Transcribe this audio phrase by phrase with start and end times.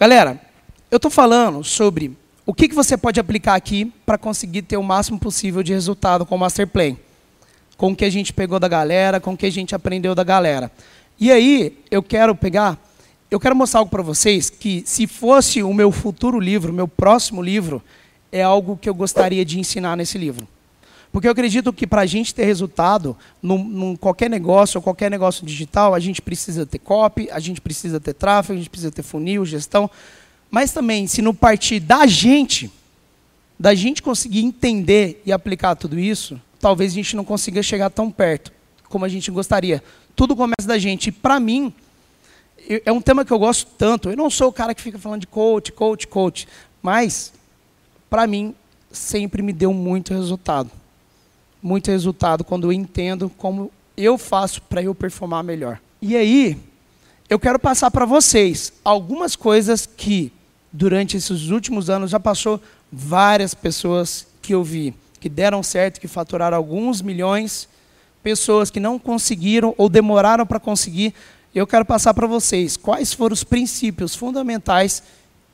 [0.00, 0.40] Galera,
[0.92, 2.16] eu estou falando sobre
[2.46, 6.24] o que, que você pode aplicar aqui para conseguir ter o máximo possível de resultado
[6.24, 6.96] com o Masterplan.
[7.76, 10.22] Com o que a gente pegou da galera, com o que a gente aprendeu da
[10.22, 10.70] galera.
[11.18, 12.78] E aí, eu quero pegar,
[13.28, 17.42] eu quero mostrar algo para vocês que, se fosse o meu futuro livro, meu próximo
[17.42, 17.82] livro,
[18.30, 20.46] é algo que eu gostaria de ensinar nesse livro.
[21.10, 25.10] Porque eu acredito que para a gente ter resultado num, num, qualquer negócio ou qualquer
[25.10, 28.92] negócio digital, a gente precisa ter copy, a gente precisa ter tráfego, a gente precisa
[28.92, 29.90] ter funil, gestão.
[30.50, 32.70] Mas também, se não partir da gente,
[33.58, 38.10] da gente conseguir entender e aplicar tudo isso, talvez a gente não consiga chegar tão
[38.10, 38.52] perto
[38.88, 39.82] como a gente gostaria.
[40.14, 41.08] Tudo começa da gente.
[41.08, 41.72] E para mim,
[42.84, 44.10] é um tema que eu gosto tanto.
[44.10, 46.48] Eu não sou o cara que fica falando de coach, coach, coach.
[46.82, 47.32] Mas,
[48.10, 48.54] para mim,
[48.90, 50.77] sempre me deu muito resultado
[51.62, 55.80] muito resultado quando eu entendo como eu faço para eu performar melhor.
[56.00, 56.56] E aí,
[57.28, 60.32] eu quero passar para vocês algumas coisas que,
[60.72, 66.08] durante esses últimos anos, já passou várias pessoas que eu vi, que deram certo, que
[66.08, 67.68] faturaram alguns milhões,
[68.22, 71.12] pessoas que não conseguiram ou demoraram para conseguir.
[71.54, 75.02] Eu quero passar para vocês quais foram os princípios fundamentais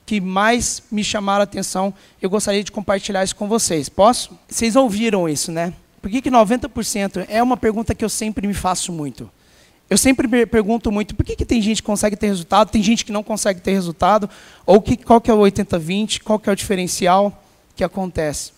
[0.06, 1.94] que mais me chamaram a atenção.
[2.20, 3.88] Eu gostaria de compartilhar isso com vocês.
[3.88, 4.38] Posso?
[4.48, 5.72] Vocês ouviram isso, né?
[6.04, 7.24] Por que, que 90%?
[7.30, 9.30] É uma pergunta que eu sempre me faço muito.
[9.88, 12.82] Eu sempre me pergunto muito, por que, que tem gente que consegue ter resultado, tem
[12.82, 14.28] gente que não consegue ter resultado,
[14.66, 17.42] ou que, qual que é o 80-20, qual que é o diferencial
[17.74, 18.52] que acontece.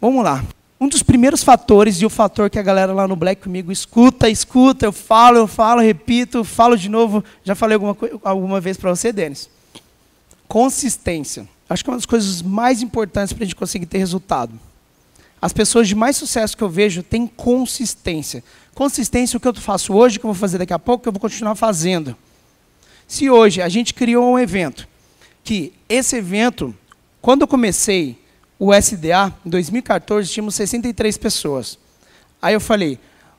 [0.00, 0.44] Vamos lá.
[0.80, 4.28] Um dos primeiros fatores, e o fator que a galera lá no Black comigo escuta,
[4.28, 8.90] escuta, eu falo, eu falo, repito, falo de novo, já falei alguma, alguma vez para
[8.90, 9.48] você, Denis.
[10.48, 11.48] Consistência.
[11.70, 14.58] Acho que é uma das coisas mais importantes para a gente conseguir ter resultado.
[15.40, 18.42] As pessoas de mais sucesso que eu vejo têm consistência.
[18.74, 21.12] Consistência, o que eu faço hoje, que eu vou fazer daqui a pouco, que eu
[21.12, 22.16] vou continuar fazendo.
[23.06, 24.86] Se hoje a gente criou um evento,
[25.42, 26.74] que esse evento,
[27.22, 28.18] quando eu comecei
[28.58, 31.78] o SDA, em 2014, tínhamos 63 pessoas.
[32.42, 32.98] Aí eu falei,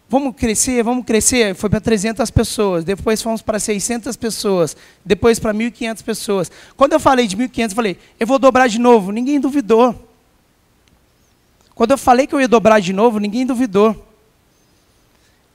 [0.10, 1.54] vamos crescer, vamos crescer.
[1.54, 4.76] Foi para 300 pessoas, depois fomos para 600 pessoas,
[5.06, 6.52] depois para 1.500 pessoas.
[6.76, 9.12] Quando eu falei de 1.500, eu falei, eu vou dobrar de novo.
[9.12, 10.09] Ninguém duvidou.
[11.80, 14.06] Quando eu falei que eu ia dobrar de novo, ninguém duvidou.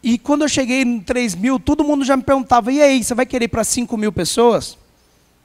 [0.03, 3.15] E quando eu cheguei em 3 mil, todo mundo já me perguntava: e aí, você
[3.15, 4.79] vai querer para 5 mil pessoas?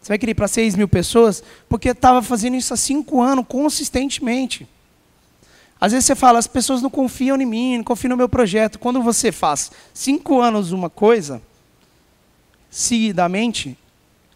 [0.02, 1.44] Você vai querer para 6 mil pessoas?
[1.68, 4.66] Porque eu estava fazendo isso há 5 anos, consistentemente.
[5.82, 8.80] Às vezes você fala, as pessoas não confiam em mim, não confiam no meu projeto.
[8.80, 11.42] Quando você faz 5 anos uma coisa,
[12.72, 13.78] seguidamente,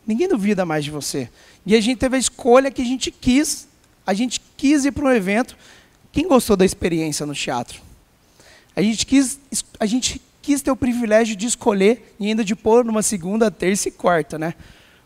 [0.05, 1.29] ninguém duvida mais de você.
[1.65, 3.65] E a gente teve a escolha que a gente quis,
[4.05, 5.55] a gente quis ir para um evento
[6.13, 7.81] quem gostou da experiência no teatro?
[8.75, 9.39] A gente quis,
[9.79, 13.89] a gente quis ter o privilégio de escolher e ainda de pôr numa segunda, terça
[13.89, 14.53] e quarta, né?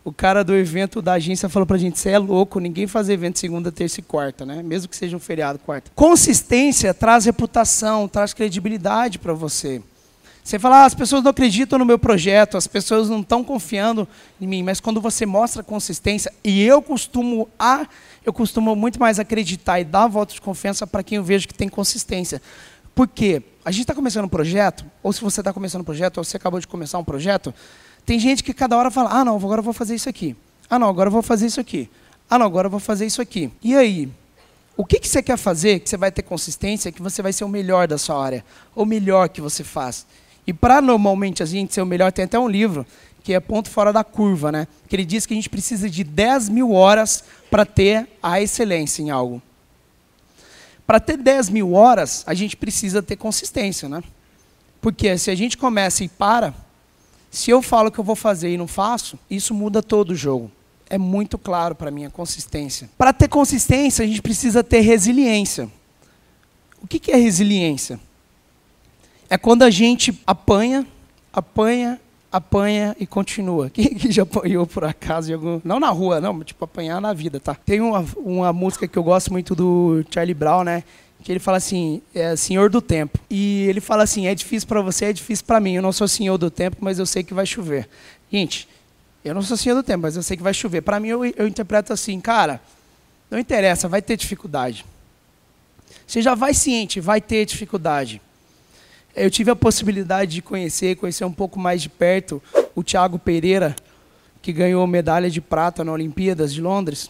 [0.03, 3.39] O cara do evento da agência falou pra gente: você é louco, ninguém faz evento
[3.39, 4.61] segunda, terça e quarta, né?
[4.61, 5.89] Mesmo que seja um feriado quarta.
[5.95, 9.81] Consistência traz reputação, traz credibilidade para você.
[10.47, 14.07] Você fala, ah, as pessoas não acreditam no meu projeto, as pessoas não estão confiando
[14.39, 17.85] em mim, mas quando você mostra consistência, e eu costumo a,
[18.25, 21.53] eu costumo muito mais acreditar e dar voto de confiança para quem eu vejo que
[21.53, 22.41] tem consistência.
[22.95, 23.43] Por quê?
[23.65, 26.37] A gente está começando um projeto, ou se você está começando um projeto, ou você
[26.37, 27.53] acabou de começar um projeto,
[28.05, 30.33] tem gente que cada hora fala, ah não, agora eu vou fazer isso aqui.
[30.69, 31.89] Ah não, agora eu vou fazer isso aqui.
[32.29, 33.51] Ah não, agora eu vou fazer isso aqui.
[33.61, 34.09] E aí?
[34.77, 37.43] O que, que você quer fazer que você vai ter consistência, que você vai ser
[37.43, 40.05] o melhor da sua área, o melhor que você faz?
[40.47, 42.85] E para normalmente a gente ser o melhor, tem até um livro
[43.21, 44.65] que é Ponto Fora da Curva, né?
[44.87, 49.01] que ele diz que a gente precisa de 10 mil horas para ter a excelência
[49.03, 49.41] em algo.
[50.85, 53.89] Para ter 10 mil horas, a gente precisa ter consistência.
[53.89, 54.01] Né?
[54.79, 56.53] Porque se a gente começa e para,
[57.29, 60.49] se eu falo que eu vou fazer e não faço, isso muda todo o jogo.
[60.89, 62.89] É muito claro para mim a consistência.
[62.97, 65.69] Para ter consistência, a gente precisa ter resiliência.
[66.81, 67.99] O que é resiliência?
[69.29, 70.85] É quando a gente apanha,
[71.31, 71.99] apanha,
[72.31, 73.69] apanha e continua.
[73.73, 75.33] Quem, quem já apanhou por acaso?
[75.33, 75.61] Algum...
[75.63, 77.55] Não na rua, não, tipo apanhar na vida, tá?
[77.55, 80.83] Tem uma, uma música que eu gosto muito do Charlie Brown, né?
[81.23, 83.19] Que ele fala assim, é Senhor do Tempo.
[83.29, 85.73] E ele fala assim, é difícil para você, é difícil para mim.
[85.73, 87.89] Eu não sou Senhor do Tempo, mas eu sei que vai chover.
[88.31, 88.67] Gente,
[89.25, 90.81] eu não sou Senhor do Tempo, mas eu sei que vai chover.
[90.81, 92.61] Para mim, eu, eu interpreto assim, cara,
[93.29, 94.85] não interessa, vai ter dificuldade.
[96.05, 98.21] Você já vai ciente, vai ter dificuldade.
[99.19, 102.39] Eu tive a possibilidade de conhecer, conhecer um pouco mais de perto
[102.75, 103.75] o Thiago Pereira,
[104.43, 107.09] que ganhou medalha de prata na Olimpíadas de Londres.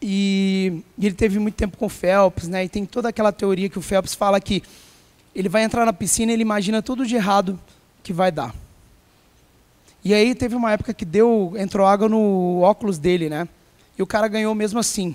[0.00, 2.66] E ele teve muito tempo com o Phelps, né?
[2.66, 4.62] E tem toda aquela teoria que o Phelps fala que
[5.34, 7.58] ele vai entrar na piscina e ele imagina tudo de errado
[8.02, 8.54] que vai dar.
[10.04, 13.48] E aí teve uma época que deu, entrou água no óculos dele, né?
[13.98, 15.14] E o cara ganhou mesmo assim.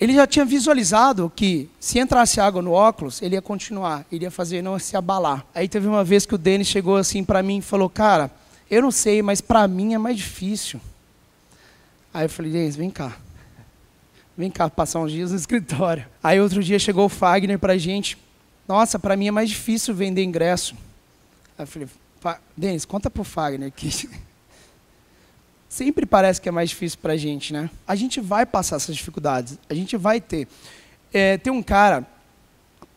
[0.00, 4.60] Ele já tinha visualizado que se entrasse água no óculos, ele ia continuar, iria fazer
[4.60, 5.46] não se abalar.
[5.54, 8.30] Aí teve uma vez que o Denis chegou assim para mim e falou: "Cara,
[8.70, 10.80] eu não sei, mas para mim é mais difícil".
[12.12, 13.16] Aí eu falei: "Denis, vem cá.
[14.36, 16.04] Vem cá passar uns dias no escritório".
[16.22, 18.18] Aí outro dia chegou o Fagner para a gente.
[18.66, 20.74] Nossa, para mim é mais difícil vender ingresso.
[21.56, 21.88] Aí eu falei:
[22.56, 24.08] Denis, conta pro Fagner que
[25.74, 27.68] sempre parece que é mais difícil para a gente, né?
[27.84, 30.46] A gente vai passar essas dificuldades, a gente vai ter.
[31.12, 32.06] É, tem um cara, não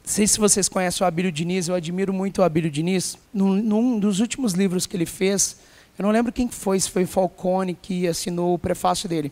[0.04, 3.18] sei se vocês conhecem o Abílio Diniz, eu admiro muito o Abílio Diniz.
[3.34, 5.58] Num, num dos últimos livros que ele fez,
[5.98, 9.32] eu não lembro quem foi, se foi Falcone que assinou o prefácio dele.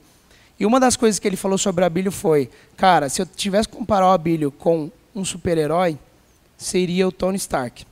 [0.59, 3.69] E uma das coisas que ele falou sobre o Abílio foi, cara, se eu tivesse
[3.69, 5.99] que comparar o Abílio com um super-herói,
[6.57, 7.85] seria o Tony Stark.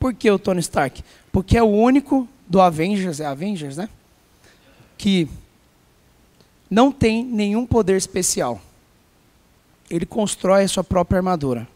[0.00, 1.04] Por que o Tony Stark?
[1.30, 3.86] Porque é o único do Avengers, é Avengers, né?
[5.04, 5.28] Que
[6.70, 8.58] não tem nenhum poder especial.
[9.90, 11.68] Ele constrói a sua própria armadura.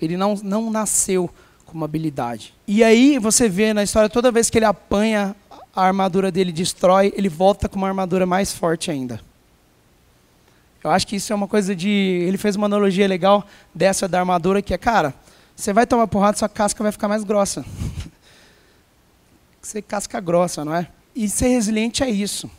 [0.00, 1.28] Ele não, não nasceu
[1.66, 2.54] com uma habilidade.
[2.68, 5.34] E aí você vê na história, toda vez que ele apanha,
[5.74, 9.20] a armadura dele destrói, ele volta com uma armadura mais forte ainda.
[10.84, 11.90] Eu acho que isso é uma coisa de.
[11.90, 15.12] Ele fez uma analogia legal dessa da armadura, que é, cara,
[15.56, 17.64] você vai tomar porrada, sua casca vai ficar mais grossa.
[19.60, 20.86] Você casca grossa, não é?
[21.14, 22.50] E ser resiliente é isso.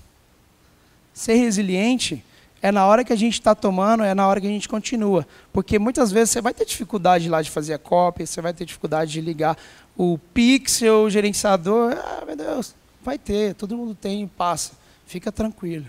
[1.14, 2.24] Ser resiliente
[2.62, 5.28] é na hora que a gente está tomando, é na hora que a gente continua.
[5.54, 8.66] Porque muitas vezes você vai ter dificuldade lá de fazer a cópia, você vai ter
[8.66, 9.58] dificuldade de ligar
[9.96, 11.94] o pixel, o gerenciador.
[11.94, 12.74] Ah, meu Deus,
[13.04, 14.74] vai ter, todo mundo tem, passa.
[15.06, 15.86] Fica tranquilo.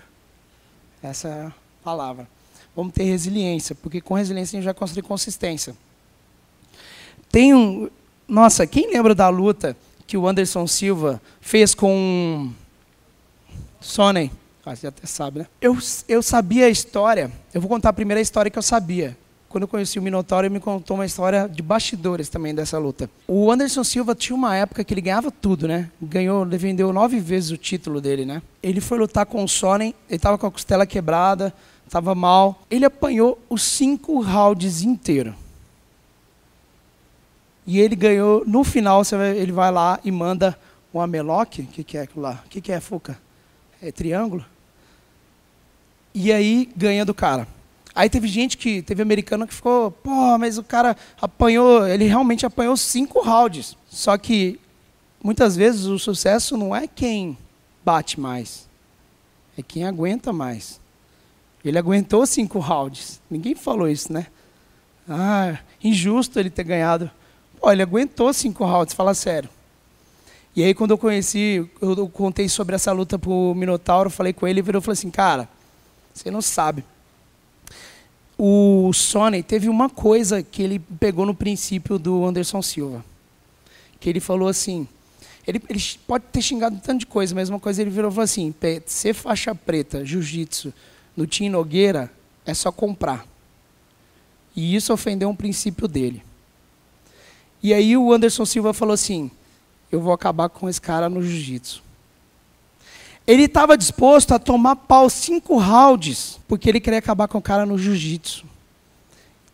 [1.02, 1.52] Essa é a
[1.82, 2.28] palavra.
[2.74, 5.74] Vamos ter resiliência, porque com resiliência a gente vai construir consistência.
[7.30, 7.88] Tem um.
[8.28, 9.76] Nossa, quem lembra da luta
[10.06, 12.50] que o Anderson Silva fez com
[13.80, 14.32] Sonnen?
[14.64, 15.46] Ah, você até sabe, né?
[15.60, 15.78] Eu,
[16.08, 17.30] eu sabia a história.
[17.54, 19.16] Eu vou contar a primeira história que eu sabia.
[19.48, 23.08] Quando eu conheci o Minotauro, ele me contou uma história de bastidores também dessa luta.
[23.28, 25.88] O Anderson Silva tinha uma época que ele ganhava tudo, né?
[26.02, 28.42] Ganhou, ele vendeu nove vezes o título dele, né?
[28.60, 31.54] Ele foi lutar com o Sonnen, ele estava com a costela quebrada,
[31.86, 32.60] estava mal.
[32.68, 35.32] Ele apanhou os cinco rounds inteiros.
[37.64, 39.02] E ele ganhou, no final,
[39.36, 40.58] ele vai lá e manda
[40.98, 41.62] um ameloque.
[41.62, 42.42] O que, que é aquilo lá?
[42.44, 43.18] O que, que é, Fuca?
[43.80, 44.44] É triângulo?
[46.14, 47.46] E aí ganha do cara.
[47.94, 52.44] Aí teve gente que, teve americano que ficou, pô, mas o cara apanhou, ele realmente
[52.44, 53.76] apanhou cinco rounds.
[53.88, 54.60] Só que,
[55.22, 57.38] muitas vezes, o sucesso não é quem
[57.84, 58.68] bate mais,
[59.56, 60.78] é quem aguenta mais.
[61.64, 63.20] Ele aguentou cinco rounds.
[63.30, 64.26] Ninguém falou isso, né?
[65.08, 67.10] Ah, injusto ele ter ganhado
[67.66, 69.50] Pô, ele aguentou cinco rounds, fala sério.
[70.56, 74.60] E aí, quando eu conheci, eu contei sobre essa luta pro Minotauro, falei com ele,
[74.60, 75.46] ele virou e falou assim, cara,
[76.14, 76.82] você não sabe.
[78.38, 83.04] O Sony teve uma coisa que ele pegou no princípio do Anderson Silva.
[84.00, 84.88] Que ele falou assim,
[85.46, 88.24] ele, ele pode ter xingado tanto de coisa, mas uma coisa ele virou e falou
[88.24, 88.54] assim,
[88.86, 90.72] ser faixa preta, jiu-jitsu,
[91.14, 92.10] no Tim Nogueira,
[92.46, 93.26] é só comprar.
[94.54, 96.22] E isso ofendeu um princípio dele.
[97.62, 99.30] E aí o Anderson Silva falou assim:
[99.90, 101.82] eu vou acabar com esse cara no jiu-jitsu.
[103.26, 107.66] Ele estava disposto a tomar pau cinco rounds, porque ele queria acabar com o cara
[107.66, 108.44] no jiu-jitsu.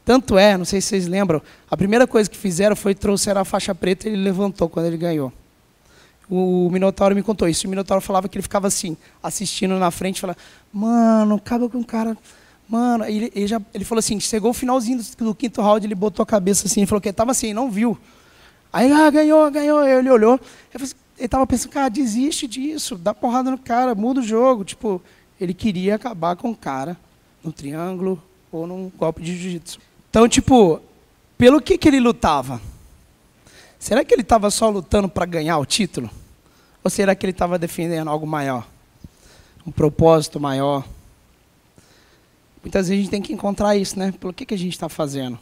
[0.04, 1.40] Tanto é, não sei se vocês lembram,
[1.70, 4.96] a primeira coisa que fizeram foi trouxer a faixa preta e ele levantou quando ele
[4.96, 5.32] ganhou.
[6.28, 7.66] O Minotauro me contou isso.
[7.66, 10.38] O Minotauro falava que ele ficava assim, assistindo na frente, falava,
[10.72, 12.16] mano, acaba com o cara.
[12.68, 15.94] Mano, ele, ele, já, ele falou assim, chegou o finalzinho do, do, quinto round, ele
[15.94, 17.98] botou a cabeça assim, ele falou que estava assim, não viu.
[18.72, 19.84] Aí, ah, ganhou, ganhou.
[19.84, 20.40] Ele olhou,
[20.74, 20.88] ele
[21.18, 24.64] estava pensando, cara, desiste disso, dá porrada no cara, muda o jogo.
[24.64, 25.02] Tipo,
[25.40, 26.96] ele queria acabar com o cara
[27.44, 29.78] no triângulo ou num golpe de jiu-jitsu.
[30.08, 30.80] Então, tipo,
[31.36, 32.60] pelo que, que ele lutava?
[33.78, 36.08] Será que ele estava só lutando para ganhar o título?
[36.84, 38.66] Ou será que ele estava defendendo algo maior?
[39.66, 40.84] Um propósito maior?
[42.62, 44.12] Muitas vezes a gente tem que encontrar isso, né?
[44.12, 45.38] Pelo que, que a gente está fazendo?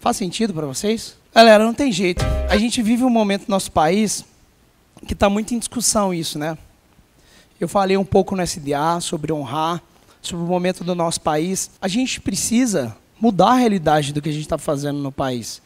[0.00, 1.16] Faz sentido para vocês?
[1.34, 2.24] Galera, não tem jeito.
[2.48, 4.24] A gente vive um momento no nosso país
[5.06, 6.56] que está muito em discussão isso, né?
[7.58, 9.82] Eu falei um pouco no SDA sobre honrar,
[10.22, 11.70] sobre o momento do nosso país.
[11.80, 15.60] A gente precisa mudar a realidade do que a gente está fazendo no país.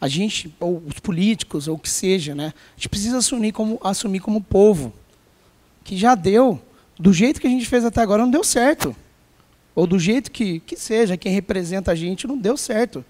[0.00, 2.54] A gente, ou os políticos, ou o que seja, né?
[2.56, 4.92] A gente precisa assumir como, assumir como povo.
[5.82, 6.60] Que já deu.
[6.98, 8.94] Do jeito que a gente fez até agora, não deu certo
[9.74, 13.04] ou do jeito que, que seja, quem representa a gente, não deu certo.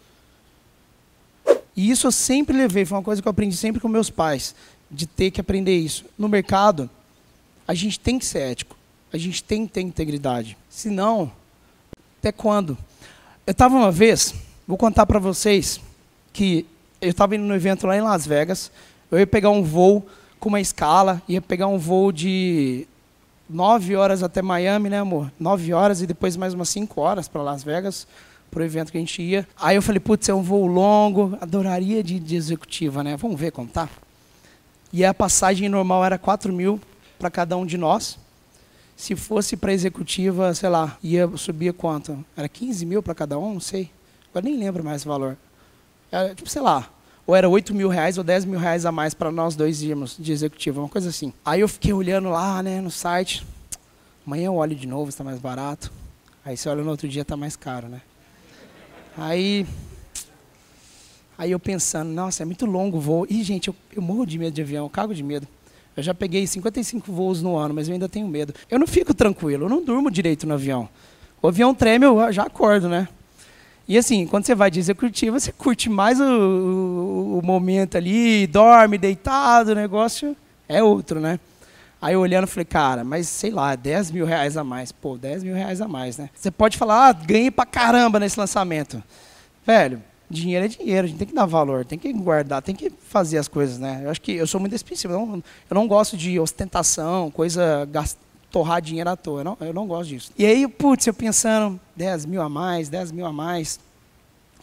[1.80, 4.54] E isso eu sempre levei, foi uma coisa que eu aprendi sempre com meus pais.
[4.90, 6.04] de ter que aprender isso.
[6.18, 6.90] No mercado,
[7.66, 8.76] a gente tem que ser ético.
[9.10, 10.58] A gente tem que ter integridade.
[10.68, 11.32] Senão,
[12.18, 12.76] até quando?
[13.46, 14.34] Eu estava uma vez,
[14.66, 15.80] vou contar para vocês,
[16.34, 16.66] que
[17.00, 18.70] eu estava indo no evento lá em Las Vegas,
[19.10, 20.06] eu ia pegar um voo
[20.38, 22.86] com uma escala, ia pegar um voo de
[23.48, 25.32] nove horas até Miami, né, amor?
[25.40, 28.06] Nove horas e depois mais umas cinco horas para Las Vegas,
[28.50, 29.46] para o evento que a gente ia.
[29.58, 33.16] Aí eu falei, putz, é um voo longo, adoraria de, de executiva, né?
[33.16, 33.88] Vamos ver como tá.
[34.92, 36.80] E a passagem normal era 4 mil
[37.18, 38.18] para cada um de nós.
[38.96, 42.24] Se fosse para executiva, sei lá, ia subir quanto?
[42.36, 43.54] Era 15 mil para cada um?
[43.54, 43.90] Não sei.
[44.30, 45.36] Agora nem lembro mais o valor.
[46.10, 46.90] Era, tipo, sei lá,
[47.26, 50.16] ou era 8 mil reais ou 10 mil reais a mais para nós dois irmos
[50.18, 51.32] de executiva, uma coisa assim.
[51.44, 53.46] Aí eu fiquei olhando lá, né, no site.
[54.26, 55.92] Amanhã eu olho de novo, está mais barato.
[56.44, 58.00] Aí você olha no outro dia, está mais caro, né?
[59.20, 59.66] Aí,
[61.36, 63.26] aí eu pensando, nossa, é muito longo o voo.
[63.28, 65.46] Ih, gente, eu, eu morro de medo de avião, eu cago de medo.
[65.94, 68.54] Eu já peguei 55 voos no ano, mas eu ainda tenho medo.
[68.70, 70.88] Eu não fico tranquilo, eu não durmo direito no avião.
[71.42, 73.06] O avião treme, eu já acordo, né?
[73.86, 78.46] E assim, quando você vai de executiva, você curte mais o, o, o momento ali,
[78.46, 80.34] dorme deitado, o negócio
[80.66, 81.38] é outro, né?
[82.00, 84.90] Aí olhando, falei, cara, mas sei lá, 10 mil reais a mais.
[84.90, 86.30] Pô, 10 mil reais a mais, né?
[86.34, 89.02] Você pode falar, ah, ganhei pra caramba nesse lançamento.
[89.66, 92.90] Velho, dinheiro é dinheiro, a gente tem que dar valor, tem que guardar, tem que
[92.90, 94.00] fazer as coisas, né?
[94.04, 97.86] Eu acho que eu sou muito expensivo, eu não, eu não gosto de ostentação, coisa,
[98.50, 100.32] torrar dinheiro à toa, eu não, eu não gosto disso.
[100.38, 103.78] E aí, putz, eu pensando, 10 mil a mais, 10 mil a mais,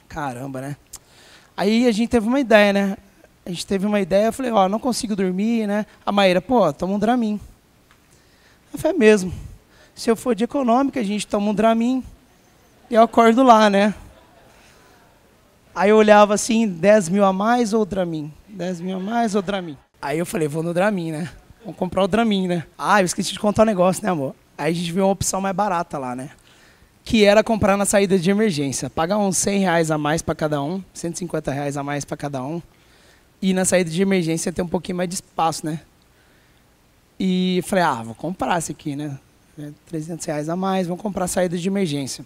[0.08, 0.78] caramba, né?
[1.56, 2.98] Aí a gente teve uma ideia, né?
[3.48, 5.86] A gente teve uma ideia, eu falei, ó, não consigo dormir, né?
[6.06, 7.40] A Maíra, pô, toma um Dramin.
[8.74, 9.34] Eu falei, é mesmo.
[9.96, 12.04] Se eu for de econômica, a gente toma um Dramin
[12.90, 13.96] e eu acordo lá, né?
[15.74, 18.34] Aí eu olhava assim, 10 mil a mais ou Dramin?
[18.50, 19.78] 10 mil a mais ou Dramin?
[20.02, 21.30] Aí eu falei, vou no Dramin, né?
[21.62, 22.66] Vamos comprar o Dramin, né?
[22.78, 24.36] Ah, eu esqueci de contar um negócio, né, amor?
[24.58, 26.32] Aí a gente viu uma opção mais barata lá, né?
[27.02, 28.90] Que era comprar na saída de emergência.
[28.90, 32.44] Pagar uns 100 reais a mais para cada um, 150 reais a mais para cada
[32.44, 32.62] um.
[33.42, 35.82] E na saída de emergência ter um pouquinho mais de espaço, né?
[37.20, 39.18] E falei, ah, vou comprar esse aqui, né?
[39.88, 42.26] 300 reais a mais, vamos comprar a saída de emergência.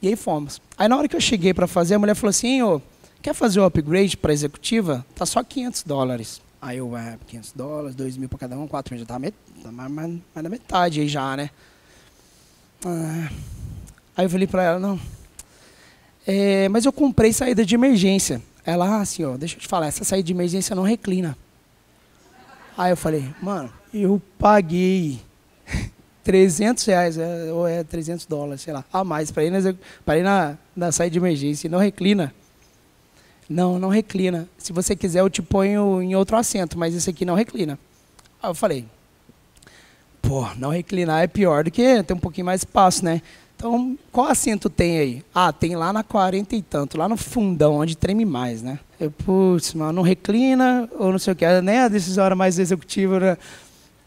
[0.00, 0.60] E aí fomos.
[0.76, 2.80] Aí na hora que eu cheguei para fazer, a mulher falou assim, ô,
[3.20, 5.04] quer fazer o upgrade para executiva?
[5.14, 6.40] Tá só 500 dólares.
[6.60, 9.34] Aí eu, é, 500 dólares, 2 mil para cada um, 4 mil, já tá, met
[9.62, 11.50] tá mais, mais, mais da metade aí já, né?
[12.84, 13.30] Ah,
[14.16, 14.98] aí eu falei para ela, não,
[16.30, 18.42] é, mas eu comprei saída de emergência.
[18.68, 21.34] Ela, ah, ó, deixa eu te falar, essa saída de emergência não reclina.
[22.76, 25.22] Aí eu falei, mano, eu paguei
[26.22, 29.58] 300 reais, é, ou é 300 dólares, sei lá, a mais, para ir, na,
[30.18, 32.34] ir na, na saída de emergência não reclina.
[33.48, 34.46] Não, não reclina.
[34.58, 37.78] Se você quiser, eu te ponho em outro assento, mas esse aqui não reclina.
[38.42, 38.84] Aí eu falei,
[40.20, 43.22] pô, não reclinar é pior do que ter um pouquinho mais espaço, né?
[43.58, 45.24] Então, qual assento tem aí?
[45.34, 48.78] Ah, tem lá na 40 e tanto, lá no fundão, onde treme mais, né?
[49.00, 53.18] Eu, putz, mano, não reclina, ou não sei o que, nem a decisão mais executiva,
[53.18, 53.38] né?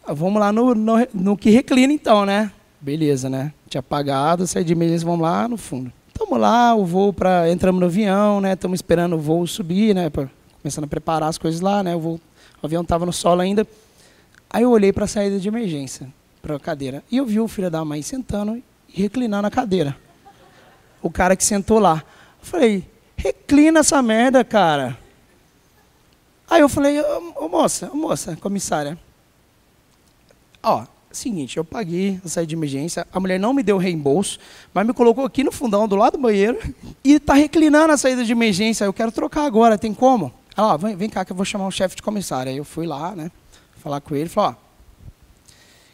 [0.07, 2.49] Vamos lá no, no, no, que reclina então, né?
[2.79, 3.51] Beleza, né?
[3.67, 5.91] Tinha pagado, saí de emergência, vamos lá no fundo.
[6.07, 8.53] Estamos lá, o voo para entramos no avião, né?
[8.53, 10.09] Estamos esperando o voo subir, né?
[10.09, 10.29] Pra,
[10.61, 11.93] começando a preparar as coisas lá, né?
[11.93, 12.21] O, voo,
[12.63, 13.67] o avião estava no solo ainda.
[14.49, 16.07] Aí eu olhei para a saída de emergência,
[16.41, 18.61] para a cadeira, e eu vi o filho da mãe sentando
[18.93, 19.97] e reclinando a cadeira.
[21.01, 22.03] O cara que sentou lá.
[22.39, 24.97] Eu falei, reclina essa merda, cara.
[26.49, 28.97] Aí eu falei, ô, ô moça, ô, moça, comissária,
[30.63, 34.37] Ó, seguinte, eu paguei a saída de emergência, a mulher não me deu reembolso,
[34.73, 36.59] mas me colocou aqui no fundão do lado do banheiro
[37.03, 38.85] e está reclinando a saída de emergência.
[38.85, 40.31] Eu quero trocar agora, tem como?
[40.55, 42.51] Ela, ó, vem, vem cá que eu vou chamar o chefe de comissário.
[42.51, 43.31] Aí eu fui lá, né,
[43.77, 44.55] falar com ele, falou, ó,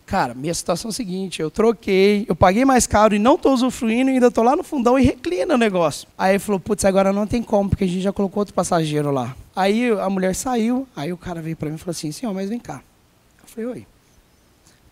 [0.07, 3.53] cara, minha situação é a seguinte, eu troquei, eu paguei mais caro e não estou
[3.53, 6.07] usufruindo, e ainda estou lá no fundão e reclina o negócio.
[6.17, 9.11] Aí ele falou, putz, agora não tem como, porque a gente já colocou outro passageiro
[9.11, 9.35] lá.
[9.55, 12.49] Aí a mulher saiu, aí o cara veio para mim e falou assim, senhor, mas
[12.49, 12.81] vem cá.
[13.43, 13.87] Eu falei, oi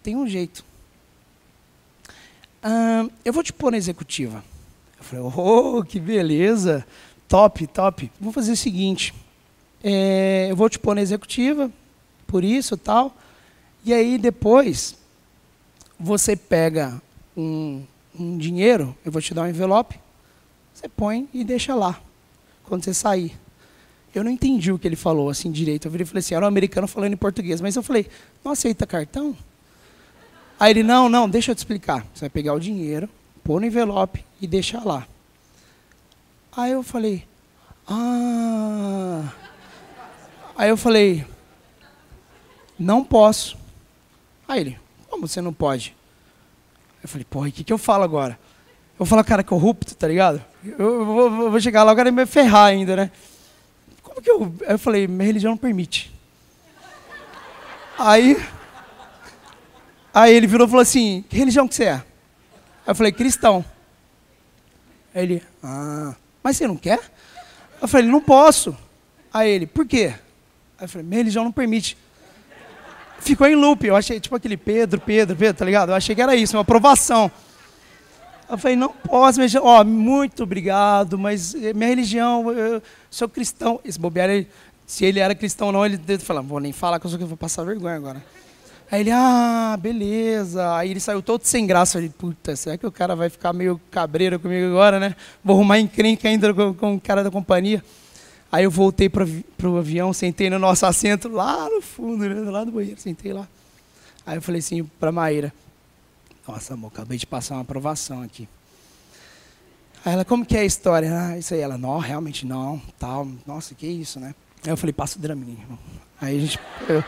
[0.05, 0.63] tem um jeito.
[3.24, 4.43] Eu vou te pôr na executiva.
[5.00, 6.86] Eu falei, oh, que beleza,
[7.27, 8.12] top, top.
[8.22, 9.15] Vou fazer o seguinte,
[9.84, 11.72] é, eu vou te pôr na executiva,
[12.27, 13.15] por isso tal,
[13.84, 14.95] e aí depois
[16.00, 17.02] você pega
[17.36, 17.84] um,
[18.18, 20.00] um dinheiro, eu vou te dar um envelope,
[20.74, 22.00] você põe e deixa lá,
[22.64, 23.38] quando você sair.
[24.14, 25.88] Eu não entendi o que ele falou assim direito.
[25.88, 28.08] Eu virei e falei assim, era um americano falando em português, mas eu falei,
[28.44, 29.36] não aceita cartão?
[30.58, 32.06] Aí ele, não, não, deixa eu te explicar.
[32.14, 33.10] Você vai pegar o dinheiro,
[33.44, 35.06] pôr no envelope e deixar lá.
[36.56, 37.25] Aí eu falei,
[37.88, 39.34] ah.
[40.58, 41.25] Aí eu falei,
[42.80, 43.58] não posso.
[44.48, 44.80] Aí ele,
[45.15, 45.95] como você não pode?
[47.01, 48.38] Eu falei, porra, o que, que eu falo agora?
[48.91, 50.43] Eu vou falar, cara, corrupto, tá ligado?
[50.63, 53.12] Eu vou, vou chegar lá, o cara me ferrar ainda, né?
[54.03, 54.53] Como que eu.
[54.67, 56.13] Aí eu falei, minha religião não permite.
[57.98, 58.38] Aí.
[60.13, 61.93] Aí ele virou e falou assim: que religião que você é?
[61.93, 62.03] Aí
[62.88, 63.63] eu falei, cristão.
[65.13, 67.00] Aí ele, ah, mas você não quer?
[67.81, 68.75] Eu falei, não posso.
[69.34, 70.13] Aí ele, por quê?
[70.77, 71.98] Aí eu falei, minha religião não permite.
[73.19, 75.89] Ficou em loop, eu achei, tipo aquele Pedro, Pedro, Pedro, tá ligado?
[75.89, 77.31] Eu achei que era isso, uma aprovação.
[78.48, 83.27] Eu falei, não posso, minha ó, oh, muito obrigado, mas eh, minha religião, eu sou
[83.27, 83.79] cristão.
[83.84, 84.45] Esse bobear,
[84.86, 87.25] se ele era cristão ou não, ele falou, vou nem falar que eu sou que
[87.25, 88.24] vou passar vergonha agora.
[88.91, 90.75] Aí ele, ah, beleza.
[90.75, 91.98] Aí ele saiu todo sem graça.
[91.98, 95.15] Eu falei, puta, será que o cara vai ficar meio cabreiro comigo agora, né?
[95.43, 97.84] Vou arrumar encrenca ainda com, com o cara da companhia.
[98.55, 99.25] Aí eu voltei para
[99.65, 103.45] o avião, sentei no nosso assento lá no fundo, né, lá do banheiro, sentei lá.
[104.25, 105.53] Aí eu falei assim para Maíra,
[106.47, 108.47] nossa, amor, acabei de passar uma aprovação aqui.
[110.05, 111.12] Aí ela, como que é a história?
[111.13, 111.59] Ah, isso aí.
[111.59, 113.27] Ela, não, realmente não, tal.
[113.45, 114.33] Nossa, que isso, né?
[114.63, 115.79] Aí eu falei, passa o Dramin, irmão.
[116.21, 116.57] Aí a gente...
[116.88, 117.03] Eu,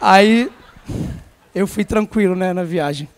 [0.00, 0.50] aí
[1.54, 3.08] eu fui tranquilo, né, na viagem.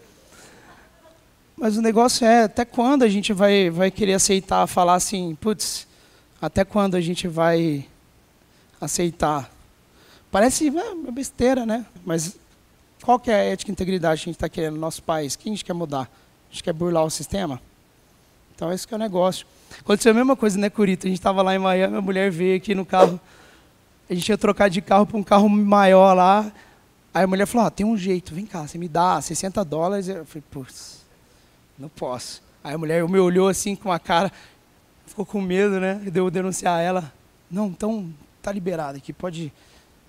[1.57, 5.89] Mas o negócio é, até quando a gente vai, vai querer aceitar, falar assim, putz,
[6.41, 7.87] até quando a gente vai
[8.81, 9.51] aceitar?
[10.31, 11.85] Parece é, besteira, né?
[12.05, 12.37] Mas
[13.03, 15.37] qual que é a ética e integridade que a gente está querendo no nosso país?
[15.37, 16.03] Quem a gente quer mudar?
[16.03, 17.61] A gente quer burlar o sistema?
[18.55, 19.47] Então, esse que é o negócio.
[19.79, 21.07] Aconteceu a mesma coisa, né, Curita?
[21.07, 23.19] A gente estava lá em Miami, a mulher veio aqui no carro.
[24.09, 26.53] A gente ia trocar de carro para um carro maior lá.
[27.13, 30.09] Aí a mulher falou, ah, tem um jeito, vem cá, você me dá 60 dólares.
[30.09, 31.01] Eu falei, putz,
[31.79, 32.43] não posso.
[32.63, 34.31] Aí a mulher me olhou assim com a cara,
[35.11, 35.95] ficou com medo, né?
[36.11, 37.13] Deu denunciar ela.
[37.51, 38.09] Não, então
[38.41, 39.53] tá liberado aqui, pode.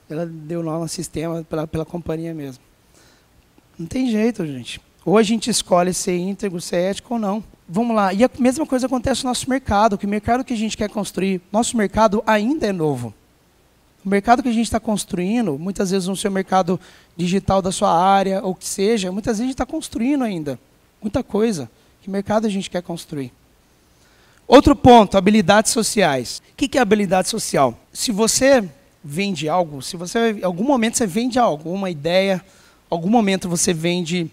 [0.10, 2.64] Ela deu nó no sistema pela, pela companhia mesmo.
[3.78, 4.80] Não tem jeito, gente.
[5.04, 7.44] Ou a gente escolhe ser íntegro, ser ético ou não.
[7.68, 8.14] Vamos lá.
[8.14, 10.90] E a mesma coisa acontece no nosso mercado, que o mercado que a gente quer
[10.90, 13.14] construir, nosso mercado ainda é novo.
[14.06, 16.80] O mercado que a gente está construindo, muitas vezes no seu mercado
[17.18, 20.60] digital da sua área, ou que seja, muitas vezes a gente está construindo ainda.
[21.02, 21.72] Muita coisa.
[22.02, 23.32] Que mercado a gente quer construir?
[24.48, 26.42] Outro ponto, habilidades sociais.
[26.52, 27.78] O que é habilidade social?
[27.94, 28.64] Se você
[29.04, 32.44] vende algo, se você, em algum momento você vende algo, uma ideia,
[32.90, 34.30] algum momento você vende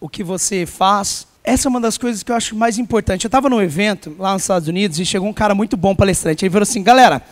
[0.00, 1.26] o que você faz.
[1.44, 3.24] Essa é uma das coisas que eu acho mais importante.
[3.24, 6.44] Eu estava num evento lá nos Estados Unidos e chegou um cara muito bom palestrante.
[6.44, 7.22] Ele falou assim: galera,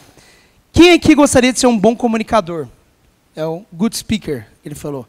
[0.72, 2.68] quem aqui gostaria de ser um bom comunicador?
[3.34, 5.06] É um good speaker, ele falou.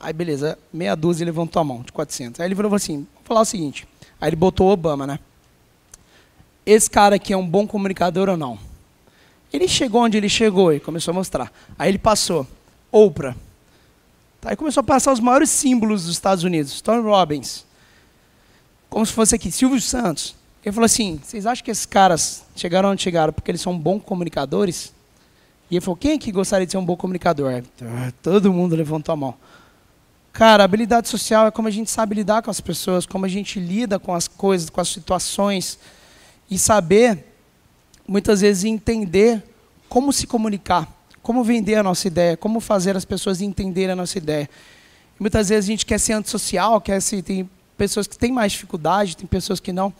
[0.00, 2.40] Aí, beleza, meia dúzia levantou a mão, de 400.
[2.40, 3.86] Aí ele falou assim: vou falar o seguinte.
[4.20, 5.18] Aí ele botou o Obama, né?
[6.64, 8.58] Esse cara aqui é um bom comunicador ou não?
[9.52, 11.52] Ele chegou onde ele chegou e começou a mostrar.
[11.78, 12.46] Aí ele passou.
[12.92, 13.34] Oprah.
[14.44, 16.80] Aí começou a passar os maiores símbolos dos Estados Unidos.
[16.80, 17.64] Tony Robbins.
[18.88, 20.34] Como se fosse aqui, Silvio Santos.
[20.64, 24.02] Ele falou assim: vocês acham que esses caras chegaram onde chegaram porque eles são bons
[24.02, 24.92] comunicadores?
[25.70, 27.62] E ele falou: quem é que gostaria de ser um bom comunicador?
[28.22, 29.34] Todo mundo levantou a mão.
[30.32, 33.58] Cara, habilidade social é como a gente sabe lidar com as pessoas, como a gente
[33.58, 35.78] lida com as coisas, com as situações.
[36.50, 37.24] E saber,
[38.06, 39.42] muitas vezes, entender
[39.88, 44.18] como se comunicar como vender a nossa ideia, como fazer as pessoas entenderem a nossa
[44.18, 44.48] ideia.
[45.18, 49.16] Muitas vezes a gente quer ser antissocial, quer ser, tem pessoas que têm mais dificuldade,
[49.16, 49.92] tem pessoas que não.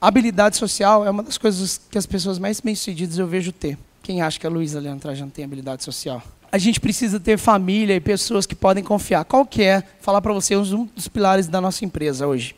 [0.00, 3.78] habilidade social é uma das coisas que as pessoas mais bem-sucedidas eu vejo ter.
[4.02, 6.22] Quem acha que a Luísa Leandro Trajano tem habilidade social?
[6.50, 9.24] A gente precisa ter família e pessoas que podem confiar.
[9.24, 12.54] Qual que é, falar para você, um dos pilares da nossa empresa hoje?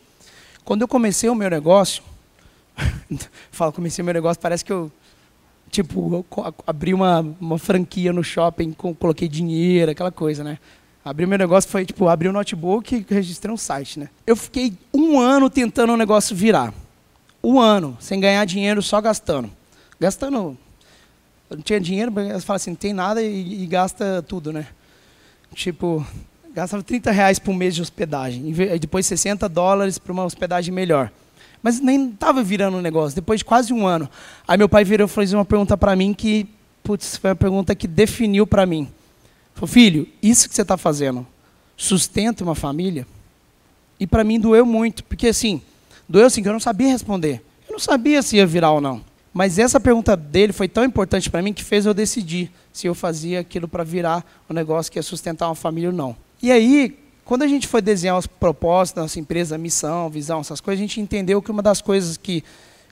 [0.65, 2.03] Quando eu comecei o meu negócio,
[3.51, 4.91] falo comecei meu negócio, parece que eu
[5.71, 6.25] Tipo,
[6.67, 10.59] abri uma, uma franquia no shopping, coloquei dinheiro, aquela coisa, né?
[11.05, 14.09] Abri meu negócio, foi tipo, abri o um notebook e registrei um site, né?
[14.27, 16.73] Eu fiquei um ano tentando o negócio virar.
[17.43, 19.51] Um ano, sem ganhar dinheiro, só gastando.
[20.01, 20.57] Gastando.
[21.49, 24.67] Eu não tinha dinheiro, você fala assim, não tem nada e, e gasta tudo, né?
[25.55, 26.05] Tipo,
[26.53, 28.51] gastava 30 reais por mês de hospedagem.
[28.51, 31.11] E depois 60 dólares para uma hospedagem melhor.
[31.63, 34.09] Mas nem estava virando um negócio, depois de quase um ano.
[34.47, 36.47] Aí meu pai virou e fez uma pergunta para mim que,
[36.83, 38.89] putz, foi uma pergunta que definiu para mim.
[39.55, 41.27] Falou, filho, isso que você está fazendo
[41.77, 43.07] sustenta uma família?
[43.99, 45.63] E para mim doeu muito, porque assim,
[46.09, 47.43] doeu assim que eu não sabia responder.
[47.69, 49.03] Eu não sabia se ia virar ou não.
[49.33, 52.95] Mas essa pergunta dele foi tão importante para mim que fez eu decidir se eu
[52.95, 56.17] fazia aquilo para virar um negócio que ia sustentar uma família ou não.
[56.43, 60.61] E aí, quando a gente foi desenhar os propósitos da nossa empresa, missão, visão, essas
[60.61, 62.43] coisas, a gente entendeu que uma das coisas que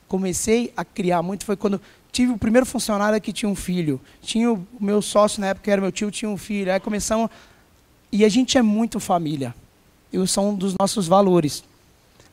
[0.08, 4.00] comecei a criar muito foi quando tive o primeiro funcionário que tinha um filho.
[4.20, 6.72] Tinha o meu sócio na época, que era meu tio, tinha um filho.
[6.72, 7.30] Aí começamos
[8.10, 9.54] E a gente é muito família.
[10.12, 11.62] E são um dos nossos valores.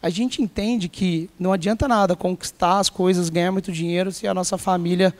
[0.01, 4.33] A gente entende que não adianta nada conquistar as coisas, ganhar muito dinheiro se a
[4.33, 5.13] nossa família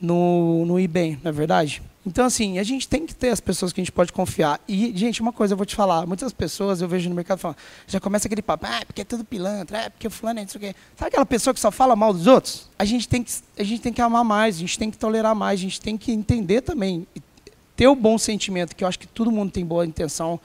[0.00, 1.82] não, não ir bem, não é verdade?
[2.04, 4.60] Então, assim, a gente tem que ter as pessoas que a gente pode confiar.
[4.66, 6.04] E, gente, uma coisa eu vou te falar.
[6.04, 9.24] Muitas pessoas eu vejo no mercado falando, já começa aquele papo, ah, porque é tudo
[9.24, 10.74] pilantra, é porque o fulano é isso aqui.
[10.96, 12.68] Sabe aquela pessoa que só fala mal dos outros?
[12.76, 15.34] A gente, tem que, a gente tem que amar mais, a gente tem que tolerar
[15.34, 17.06] mais, a gente tem que entender também,
[17.76, 20.40] ter o bom sentimento, que eu acho que todo mundo tem boa intenção.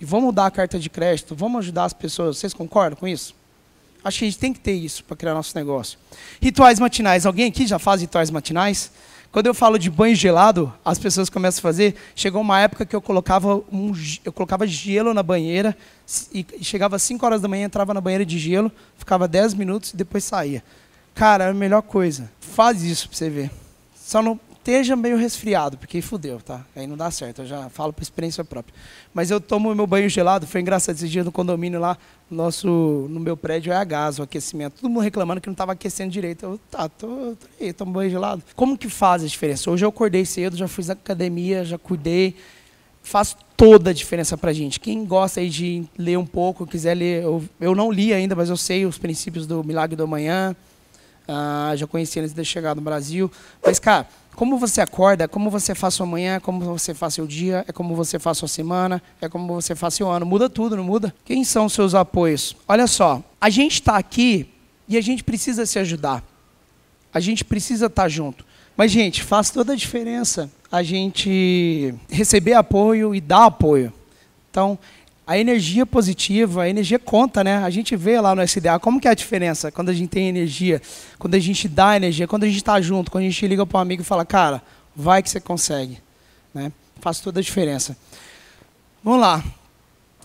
[0.00, 2.38] E vamos dar a carta de crédito, vamos ajudar as pessoas.
[2.38, 3.34] Vocês concordam com isso?
[4.02, 5.98] Acho que a gente tem que ter isso para criar nosso negócio.
[6.40, 7.26] Rituais matinais.
[7.26, 8.90] Alguém aqui já faz rituais matinais?
[9.32, 11.94] Quando eu falo de banho gelado, as pessoas começam a fazer.
[12.16, 13.92] Chegou uma época que eu colocava, um,
[14.24, 15.76] eu colocava gelo na banheira,
[16.34, 19.90] e chegava às 5 horas da manhã, entrava na banheira de gelo, ficava 10 minutos
[19.94, 20.64] e depois saía.
[21.14, 22.30] Cara, é a melhor coisa.
[22.40, 23.50] Faz isso para você ver.
[23.94, 24.38] Só não
[24.70, 26.64] esteja meio resfriado, porque fudeu, tá?
[26.76, 28.72] Aí não dá certo, eu já falo por experiência própria.
[29.12, 31.98] Mas eu tomo meu banho gelado, foi engraçado esse dia no condomínio lá,
[32.30, 32.68] nosso,
[33.10, 34.80] no meu prédio é a gás, o aquecimento.
[34.80, 36.44] Todo mundo reclamando que não estava aquecendo direito.
[36.44, 38.42] Eu, tá, tô, tô aí, tomo banho gelado.
[38.54, 39.68] Como que faz a diferença?
[39.68, 42.36] Hoje eu acordei cedo, já fiz academia, já cuidei.
[43.02, 44.78] Faz toda a diferença pra gente.
[44.78, 48.48] Quem gosta aí de ler um pouco, quiser ler, eu, eu não li ainda, mas
[48.48, 50.54] eu sei os princípios do Milagre do Amanhã.
[51.26, 53.30] Ah, já conheci antes de chegar no Brasil.
[53.64, 57.64] Mas, cara, como você acorda, como você faz sua manhã, como você faz seu dia,
[57.68, 60.24] é como você faz sua semana, é como você faz seu ano.
[60.24, 61.14] Muda tudo, não muda?
[61.24, 62.56] Quem são os seus apoios?
[62.66, 64.48] Olha só, a gente está aqui
[64.88, 66.24] e a gente precisa se ajudar.
[67.12, 68.44] A gente precisa estar tá junto.
[68.76, 73.92] Mas, gente, faz toda a diferença a gente receber apoio e dar apoio.
[74.50, 74.78] Então,
[75.30, 77.58] a energia positiva, a energia conta, né?
[77.58, 80.28] A gente vê lá no SDA como que é a diferença quando a gente tem
[80.28, 80.82] energia,
[81.20, 83.78] quando a gente dá energia, quando a gente está junto, quando a gente liga para
[83.78, 84.60] um amigo e fala, cara,
[84.94, 86.00] vai que você consegue.
[86.52, 86.72] Né?
[87.00, 87.96] Faz toda a diferença.
[89.04, 89.44] Vamos lá.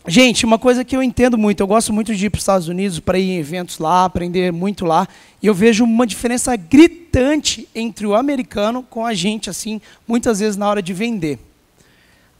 [0.07, 2.67] Gente, uma coisa que eu entendo muito, eu gosto muito de ir para os Estados
[2.67, 5.07] Unidos para ir em eventos lá, aprender muito lá,
[5.39, 10.57] e eu vejo uma diferença gritante entre o americano com a gente, assim, muitas vezes
[10.57, 11.37] na hora de vender.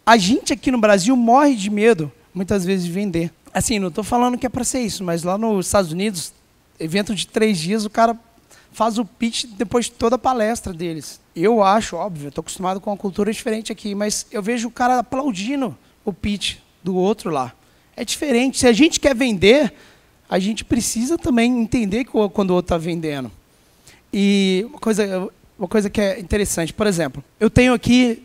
[0.04, 3.32] A gente aqui no Brasil morre de medo muitas vezes vender.
[3.54, 6.34] Assim, não estou falando que é para ser isso, mas lá nos Estados Unidos,
[6.78, 8.20] evento de três dias, o cara
[8.74, 11.22] faz o pitch depois de toda a palestra deles.
[11.34, 15.00] Eu acho, óbvio, estou acostumado com uma cultura diferente aqui, mas eu vejo o cara
[15.00, 17.54] aplaudindo o pitch do outro lá.
[17.96, 18.60] É diferente.
[18.60, 19.74] Se a gente quer vender,
[20.30, 23.32] a gente precisa também entender quando o outro está vendendo.
[24.12, 28.22] E uma coisa, uma coisa que é interessante, por exemplo, eu tenho aqui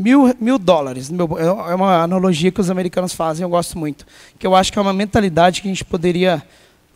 [0.00, 1.10] mil, mil dólares.
[1.38, 4.06] É uma analogia que os americanos fazem, eu gosto muito.
[4.38, 6.42] Que eu acho que é uma mentalidade que a gente poderia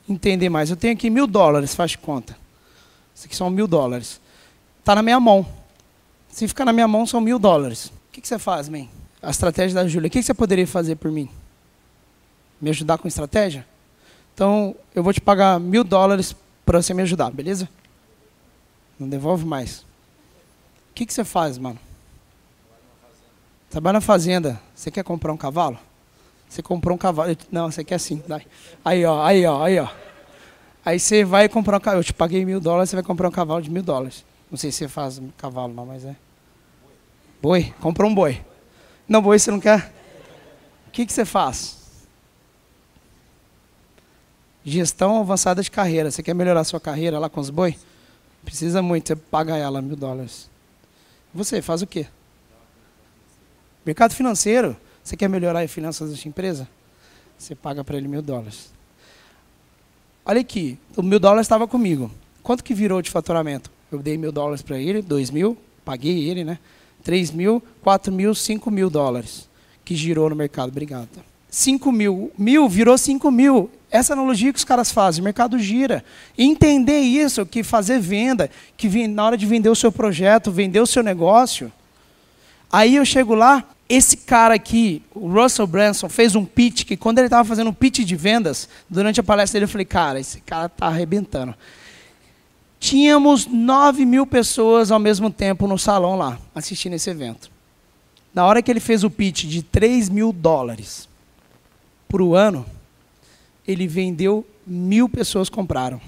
[0.09, 0.71] entender mais.
[0.71, 2.37] Eu tenho aqui mil dólares, faz conta.
[3.15, 4.21] Isso aqui são mil dólares.
[4.81, 5.47] Está na minha mão.
[6.29, 7.87] Se ficar na minha mão, são mil dólares.
[7.87, 8.87] O que, que você faz, man?
[9.23, 10.09] A estratégia da Júlia.
[10.09, 11.29] O que, que você poderia fazer por mim?
[12.61, 13.67] Me ajudar com estratégia?
[14.35, 16.35] Então, eu vou te pagar mil dólares
[16.67, 17.69] para você me ajudar, beleza?
[18.99, 19.79] Não devolve mais.
[20.91, 21.79] O que, que você faz, mano?
[23.75, 24.61] Trabalha na fazenda.
[24.73, 25.77] Você quer comprar um cavalo?
[26.49, 27.37] Você comprou um cavalo.
[27.51, 28.23] Não, você quer sim.
[28.85, 29.89] Aí, ó, aí, ó, aí, ó.
[30.85, 31.99] Aí você vai comprar um cavalo.
[31.99, 34.25] Eu te paguei mil dólares, você vai comprar um cavalo de mil dólares.
[34.49, 36.15] Não sei se você faz cavalo, não, mas é.
[37.43, 37.75] Boi?
[37.81, 38.41] Comprou um boi.
[39.09, 39.93] Não, boi você não quer?
[40.87, 42.07] O que, que você faz?
[44.65, 46.13] Gestão avançada de carreira.
[46.13, 47.77] Você quer melhorar sua carreira lá com os boi?
[48.45, 50.49] Precisa muito, você paga ela mil dólares.
[51.35, 52.07] Você faz o quê?
[53.85, 56.67] Mercado financeiro, você quer melhorar as finanças da sua empresa?
[57.39, 58.73] Você paga para ele mil dólares.
[60.25, 62.11] Olha aqui, o mil dólares estava comigo.
[62.43, 63.71] Quanto que virou de faturamento?
[63.93, 66.59] Eu dei mil dólares para ele, dois mil, paguei ele, né?
[67.03, 69.49] Três mil, quatro mil, cinco mil dólares
[69.85, 70.71] que girou no mercado.
[70.71, 71.09] Obrigado.
[71.51, 73.71] Cinco mil, mil virou cinco mil.
[73.91, 76.03] Essa analogia que os caras fazem, o mercado gira.
[76.37, 80.87] Entender isso, que fazer venda, que na hora de vender o seu projeto, vender o
[80.87, 81.71] seu negócio.
[82.73, 87.19] Aí eu chego lá, esse cara aqui, o Russell Branson, fez um pitch que quando
[87.19, 90.41] ele estava fazendo um pitch de vendas, durante a palestra dele, eu falei, cara, esse
[90.41, 91.55] cara está arrebentando.
[92.81, 97.51] Tínhamos 9 mil pessoas ao mesmo tempo no salão lá, assistindo esse evento.
[98.33, 101.09] Na hora que ele fez o pitch de 3 mil dólares
[102.09, 102.67] por ano,
[103.67, 106.01] ele vendeu mil pessoas compraram.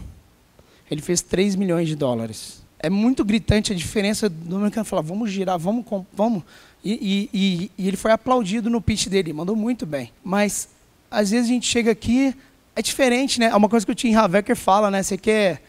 [0.90, 2.62] Ele fez 3 milhões de dólares.
[2.78, 6.42] É muito gritante a diferença do mercado falar, vamos girar, vamos, vamos.
[6.88, 10.12] E, e, e, ele foi aplaudido no pitch dele, mandou muito bem.
[10.22, 10.68] Mas,
[11.10, 12.32] às vezes, a gente chega aqui,
[12.76, 13.46] é diferente, né?
[13.46, 15.02] É uma coisa que o Tim Havecker fala, né?
[15.02, 15.60] Você quer.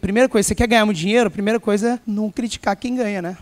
[0.00, 3.36] Primeira coisa, você quer ganhar muito dinheiro, primeira coisa é não criticar quem ganha, né?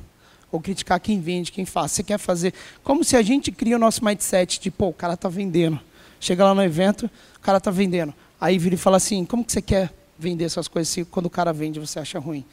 [0.50, 1.92] ou criticar quem vende, quem faz.
[1.92, 2.52] Você quer fazer.
[2.82, 5.80] Como se a gente cria o nosso mindset de, pô, o cara está vendendo.
[6.20, 8.12] Chega lá no evento, o cara está vendendo.
[8.40, 11.30] Aí vira e fala assim: como que você quer vender essas coisas se quando o
[11.30, 12.44] cara vende você acha ruim?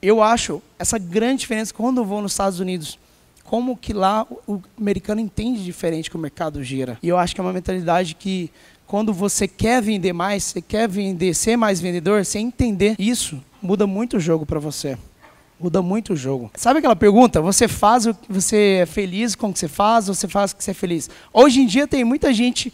[0.00, 2.98] Eu acho essa grande diferença quando eu vou nos Estados Unidos.
[3.44, 6.98] Como que lá o americano entende diferente que o mercado gira.
[7.02, 8.50] E eu acho que é uma mentalidade que
[8.86, 13.86] quando você quer vender mais, você quer vender, ser mais vendedor, você entender isso, muda
[13.86, 14.98] muito o jogo para você.
[15.58, 16.50] Muda muito o jogo.
[16.54, 17.40] Sabe aquela pergunta?
[17.40, 20.50] Você faz o que você é feliz com o que você faz, ou você faz
[20.50, 21.08] o que você é feliz?
[21.32, 22.72] Hoje em dia tem muita gente.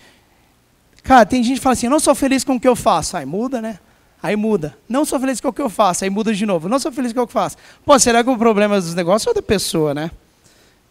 [1.03, 3.17] Cara, tem gente que fala assim: eu não sou feliz com o que eu faço.
[3.17, 3.79] Aí muda, né?
[4.23, 4.77] Aí muda.
[4.89, 6.05] Não sou feliz com o que eu faço.
[6.05, 6.69] Aí muda de novo.
[6.69, 7.57] Não sou feliz com o que eu faço.
[7.85, 10.11] Pô, será que o problema dos negócios é da pessoa, né?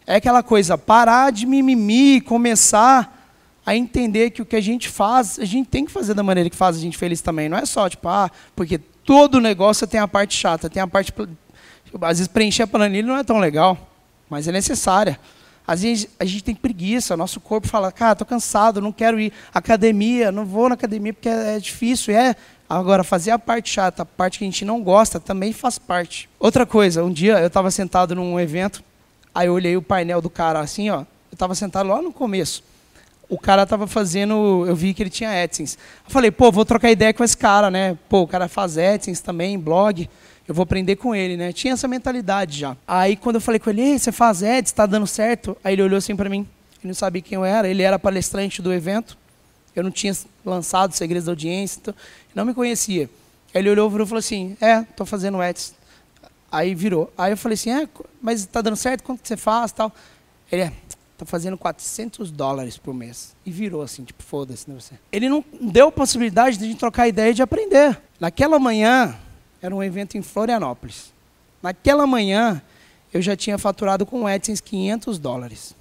[0.06, 3.16] É aquela coisa, parar de mimimi e começar
[3.64, 6.50] a entender que o que a gente faz, a gente tem que fazer da maneira
[6.50, 7.48] que faz a gente feliz também.
[7.48, 11.12] Não é só, tipo, ah, porque todo negócio tem a parte chata, tem a parte.
[12.02, 13.78] Às vezes preencher a planilha não é tão legal,
[14.28, 15.18] mas é necessária.
[15.66, 19.32] Às vezes a gente tem preguiça, nosso corpo fala, cara, estou cansado, não quero ir
[19.54, 22.14] à academia, não vou na academia porque é, é difícil.
[22.14, 22.34] É.
[22.68, 26.28] Agora, fazer a parte chata, a parte que a gente não gosta, também faz parte.
[26.38, 28.82] Outra coisa, um dia eu estava sentado num evento,
[29.34, 32.62] aí eu olhei o painel do cara assim, ó, eu estava sentado lá no começo
[33.30, 35.78] o cara tava fazendo, eu vi que ele tinha AdSense.
[36.04, 37.96] Eu falei, pô, vou trocar ideia com esse cara, né?
[38.08, 40.10] Pô, o cara faz AdSense também, blog,
[40.48, 41.52] eu vou aprender com ele, né?
[41.52, 42.76] Tinha essa mentalidade já.
[42.86, 45.56] Aí quando eu falei com ele, você faz ads, tá dando certo?
[45.62, 46.40] Aí ele olhou assim para mim,
[46.80, 49.16] ele não sabia quem eu era, ele era palestrante do evento,
[49.76, 50.12] eu não tinha
[50.44, 51.94] lançado Segredos da Audiência, então,
[52.34, 53.08] não me conhecia.
[53.54, 55.72] Aí ele olhou e falou assim, é, tô fazendo ads.
[56.50, 57.12] Aí virou.
[57.16, 57.88] Aí eu falei assim, é,
[58.20, 59.02] mas tá dando certo?
[59.02, 59.92] Quanto que você faz tal?
[60.50, 60.72] Ele é,
[61.16, 63.36] tá fazendo 400 dólares por mês.
[63.46, 64.94] E virou assim, tipo, foda-se, né, você?
[65.12, 68.00] Ele não deu a possibilidade de trocar ideia e de aprender.
[68.18, 69.16] Naquela manhã,
[69.62, 71.12] era um evento em Florianópolis.
[71.62, 72.60] Naquela manhã,
[73.12, 75.74] eu já tinha faturado com o AdSense 500 dólares.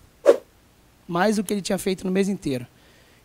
[1.07, 2.67] Mais do que ele tinha feito no mês inteiro.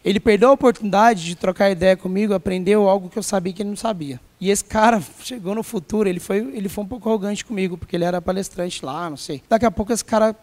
[0.05, 3.71] Ele perdeu a oportunidade de trocar ideia comigo, aprendeu algo que eu sabia que ele
[3.71, 4.21] não sabia.
[4.45, 7.97] E esse cara chegou no futuro, ele foi, ele foi um pouco arrogante comigo, porque
[7.97, 9.43] ele era palestrante lá, não sei.
[9.49, 10.37] Daqui a pouco esse cara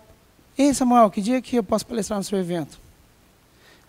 [0.57, 2.79] Ei, Samuel, que dia que eu posso palestrar no seu evento?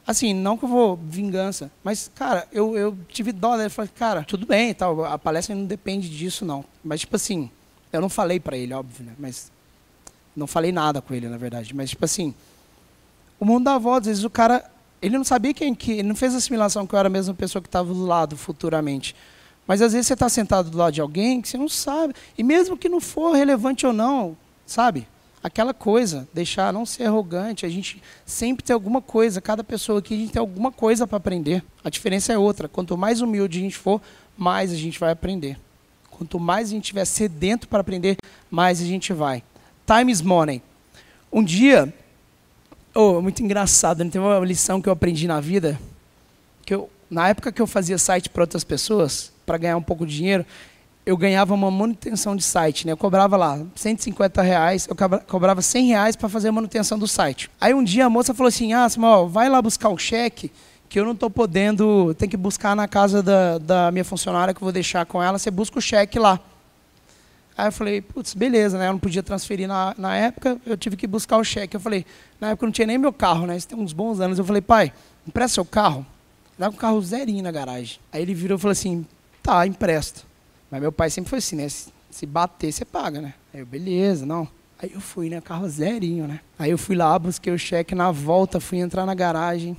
[0.07, 3.71] Assim, não que eu vou vingança, mas, cara, eu, eu tive dó dele.
[3.71, 6.63] Falei, cara, tudo bem tal, a palestra não depende disso, não.
[6.85, 7.51] Mas, tipo assim,
[7.91, 9.13] eu não falei para ele, óbvio, né?
[9.19, 9.51] Mas
[10.37, 11.75] não falei nada com ele, na verdade.
[11.75, 12.35] Mas, tipo assim,
[13.41, 14.01] o mundo dá volta.
[14.01, 14.65] Às vezes o cara,
[15.01, 17.63] ele não sabia quem que, ele não fez assimilação que eu era a mesma pessoa
[17.63, 19.15] que estava do lado futuramente.
[19.67, 22.15] Mas às vezes você está sentado do lado de alguém que você não sabe.
[22.37, 25.07] E mesmo que não for relevante ou não, sabe?
[25.43, 30.15] aquela coisa, deixar não ser arrogante, a gente sempre tem alguma coisa, cada pessoa aqui
[30.15, 31.65] a gente tem alguma coisa para aprender.
[31.83, 34.01] A diferença é outra, quanto mais humilde a gente for,
[34.37, 35.59] mais a gente vai aprender.
[36.11, 38.17] Quanto mais a gente tiver sedento para aprender,
[38.51, 39.43] mais a gente vai.
[39.85, 40.63] Time is money.
[41.33, 41.93] Um dia,
[42.95, 44.11] oh, muito engraçado, né?
[44.11, 45.81] tem uma lição que eu aprendi na vida,
[46.65, 50.07] que eu, na época que eu fazia site para outras pessoas, para ganhar um pouco
[50.07, 50.47] de dinheiro,
[51.05, 52.93] eu ganhava uma manutenção de site, né?
[52.93, 57.51] Eu cobrava lá 150 reais, eu cobrava 100 reais para fazer a manutenção do site.
[57.61, 60.51] Aí um dia a moça falou assim, ah, Samuel, vai lá buscar o cheque,
[60.89, 64.63] que eu não estou podendo, tem que buscar na casa da, da minha funcionária que
[64.63, 66.41] eu vou deixar com ela, você busca o cheque lá.
[67.55, 68.89] Aí eu falei, putz, beleza, né?
[68.89, 71.77] Eu não podia transferir na, na época, eu tive que buscar o cheque.
[71.77, 72.07] Eu falei,
[72.41, 73.55] na época não tinha nem meu carro, né?
[73.55, 74.39] Isso tem uns bons anos.
[74.39, 74.95] Eu falei, pai,
[75.27, 76.07] empresta seu carro.
[76.59, 77.99] Dá um carro zerinho na garagem.
[78.13, 79.07] Aí ele virou e falou assim,
[79.43, 80.23] tá, empresta.
[80.71, 81.69] Mas meu pai sempre foi assim, né?
[81.69, 83.35] Se bater, você paga, né?
[83.53, 84.49] Aí eu, beleza, não.
[84.79, 85.41] Aí eu fui, né?
[85.41, 86.41] Carro zerinho, né?
[86.59, 89.77] Aí eu fui lá, busquei o cheque, na volta fui entrar na garagem,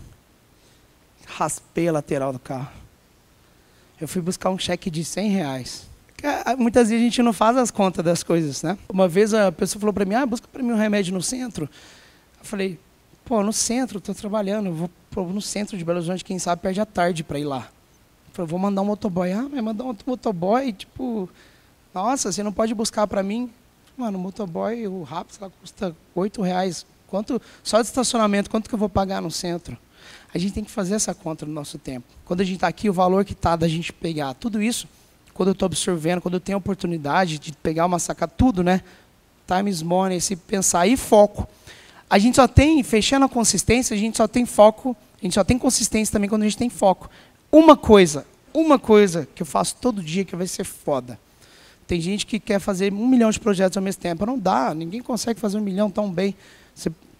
[1.26, 2.71] raspei a lateral do carro.
[3.99, 5.88] Eu fui buscar um cheque de 100 reais.
[6.23, 8.78] Ah, muitas vezes a gente não faz as contas das coisas, né?
[8.88, 11.69] Uma vez a pessoa falou para mim, ah, busca para mim um remédio no centro.
[12.39, 12.80] Eu falei,
[13.26, 14.89] pô, no centro, estou trabalhando, vou
[15.30, 17.69] no centro de Belo Horizonte, quem sabe perde a tarde para ir lá.
[18.34, 19.32] Falei, vou mandar um motoboy.
[19.32, 21.30] Ah, mas mandar um motoboy, tipo,
[21.93, 23.50] nossa, você não pode buscar para mim?
[23.96, 26.84] Mano, o motoboy, o rápido, lá custa oito reais.
[27.08, 29.78] Quanto, só de estacionamento, quanto que eu vou pagar no centro?
[30.34, 32.08] A gente tem que fazer essa conta no nosso tempo.
[32.26, 34.88] Quando a gente está aqui, o valor que está da gente pegar tudo isso,
[35.32, 38.82] quando eu estou absorvendo, quando eu tenho a oportunidade de pegar uma sacada, tudo, né?
[39.46, 41.48] Time is money, esse pensar e foco.
[42.10, 45.43] A gente só tem, fechando a consistência, a gente só tem foco, a gente só
[45.43, 47.12] tem consistência também quando a gente tem foco
[47.54, 51.20] uma coisa, uma coisa que eu faço todo dia que vai ser foda.
[51.86, 54.26] Tem gente que quer fazer um milhão de projetos ao mesmo tempo.
[54.26, 56.36] Não dá, ninguém consegue fazer um milhão tão bem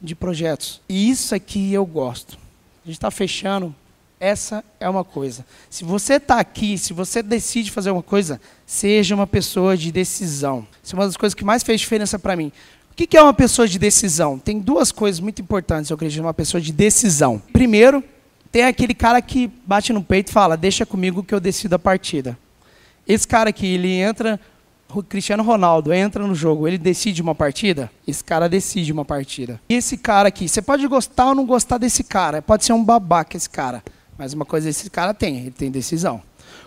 [0.02, 0.82] de projetos.
[0.90, 2.38] E isso aqui eu gosto.
[2.84, 3.76] A gente está fechando.
[4.20, 5.46] Essa é uma coisa.
[5.70, 10.66] Se você está aqui, se você decide fazer uma coisa, seja uma pessoa de decisão.
[10.82, 12.52] Isso é uma das coisas que mais fez diferença para mim.
[12.90, 14.40] O que é uma pessoa de decisão?
[14.40, 17.42] Tem duas coisas muito importantes, eu acredito, uma pessoa de decisão.
[17.52, 18.02] Primeiro,
[18.54, 21.80] tem aquele cara que bate no peito e fala: Deixa comigo que eu decido a
[21.80, 22.38] partida.
[23.06, 24.40] Esse cara aqui, ele entra,
[24.94, 27.92] o Cristiano Ronaldo entra no jogo, ele decide uma partida?
[28.08, 29.60] Esse cara decide uma partida.
[29.68, 32.84] E esse cara aqui, você pode gostar ou não gostar desse cara, pode ser um
[32.84, 33.84] babaca esse cara,
[34.18, 36.22] mas uma coisa esse cara tem, ele tem decisão.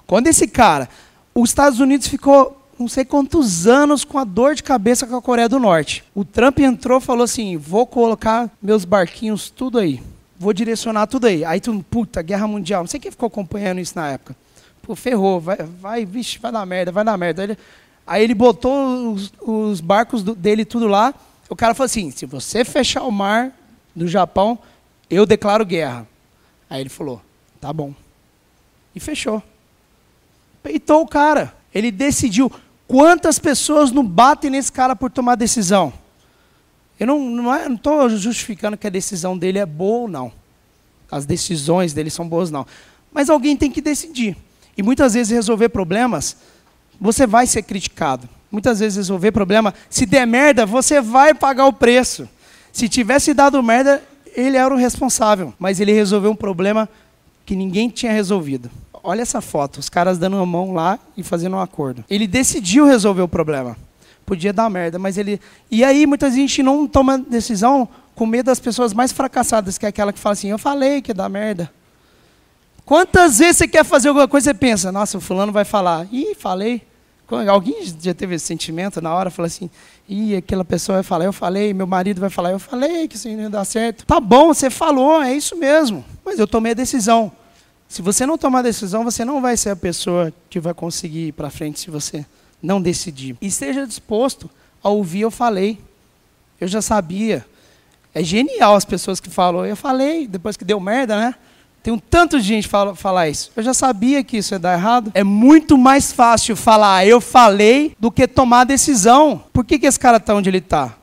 [0.08, 0.88] Quando esse cara,
[1.32, 5.22] os Estados Unidos ficou não sei quantos anos com a dor de cabeça com a
[5.22, 6.04] Coreia do Norte.
[6.14, 10.02] O Trump entrou e falou assim: vou colocar meus barquinhos tudo aí.
[10.38, 11.44] Vou direcionar tudo aí.
[11.44, 12.82] Aí tu, puta, guerra mundial.
[12.82, 14.36] Não sei quem ficou acompanhando isso na época.
[14.82, 17.42] Pô, ferrou, vai, vai, vixe, vai dar merda, vai dar merda.
[17.42, 17.58] Aí ele,
[18.06, 21.14] aí ele botou os, os barcos do, dele tudo lá.
[21.48, 23.52] O cara falou assim: se você fechar o mar
[23.94, 24.58] do Japão,
[25.08, 26.06] eu declaro guerra.
[26.68, 27.20] Aí ele falou:
[27.60, 27.94] tá bom.
[28.94, 29.42] E fechou.
[30.62, 31.54] Peitou o cara.
[31.74, 32.50] Ele decidiu.
[32.88, 35.92] Quantas pessoas não batem nesse cara por tomar decisão?
[36.98, 40.32] Eu não estou é, justificando que a decisão dele é boa ou não.
[41.10, 42.66] As decisões dele são boas não.
[43.12, 44.36] Mas alguém tem que decidir.
[44.76, 46.36] E muitas vezes resolver problemas,
[47.00, 48.28] você vai ser criticado.
[48.50, 52.28] Muitas vezes resolver problema, se der merda, você vai pagar o preço.
[52.72, 54.02] Se tivesse dado merda,
[54.34, 55.52] ele era o responsável.
[55.58, 56.88] Mas ele resolveu um problema
[57.44, 58.70] que ninguém tinha resolvido
[59.06, 62.04] olha essa foto, os caras dando a mão lá e fazendo um acordo.
[62.10, 63.76] Ele decidiu resolver o problema.
[64.26, 65.40] Podia dar merda, mas ele.
[65.70, 69.88] E aí muita gente não toma decisão com medo das pessoas mais fracassadas, que é
[69.88, 71.70] aquela que fala assim: eu falei que dar merda.
[72.84, 76.36] Quantas vezes você quer fazer alguma coisa e pensa, nossa, o fulano vai falar, ih,
[76.36, 76.82] falei.
[77.50, 79.68] Alguém já teve esse sentimento na hora, fala assim,
[80.08, 83.28] ih, aquela pessoa vai falar, eu falei, meu marido vai falar, eu falei que isso
[83.28, 84.06] não ia dar certo.
[84.06, 86.04] Tá bom, você falou, é isso mesmo.
[86.24, 87.32] Mas eu tomei a decisão.
[87.88, 91.32] Se você não tomar decisão, você não vai ser a pessoa que vai conseguir ir
[91.32, 92.24] para frente se você
[92.62, 93.36] não decidir.
[93.40, 94.50] E esteja disposto
[94.82, 95.78] a ouvir eu falei.
[96.60, 97.44] Eu já sabia.
[98.14, 101.34] É genial as pessoas que falam, eu falei, depois que deu merda, né?
[101.82, 103.52] Tem um tanto de gente fala, falar isso.
[103.54, 105.12] Eu já sabia que isso ia dar errado.
[105.14, 109.44] É muito mais fácil falar eu falei do que tomar decisão.
[109.52, 110.96] Por que, que esse cara está onde ele está?